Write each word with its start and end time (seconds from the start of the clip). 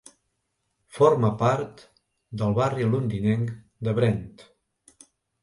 Forma 0.97 1.29
part 1.41 1.83
del 2.43 2.57
barri 2.61 2.89
londinenc 2.95 3.53
de 3.89 3.95
Brent. 4.01 4.27